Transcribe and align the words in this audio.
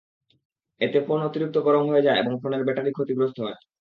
এতে 0.81 0.99
ফোন 1.07 1.19
অতিরিক্ত 1.27 1.55
গরম 1.67 1.83
হয়ে 1.89 2.05
যায় 2.05 2.19
এবং 2.21 2.33
ফোনের 2.41 2.65
ব্যাটারির 2.65 2.95
ক্ষতি 2.97 3.13
হয়। 3.41 3.57